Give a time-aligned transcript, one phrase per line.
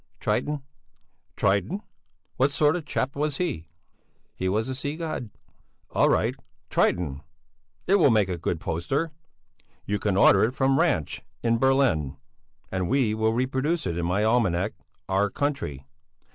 [0.19, 0.63] "Triton."
[1.35, 1.83] "Triton?
[2.37, 3.67] What sort of a chap was he?"
[4.33, 5.29] "He was a sea god."
[5.91, 6.33] "All right,
[6.71, 7.21] Triton.
[7.85, 9.11] It will make a good poster!
[9.85, 12.17] You can order it from Ranch in Berlin,
[12.71, 14.73] and we will reproduce it in my almanac
[15.07, 15.85] 'Our Country.'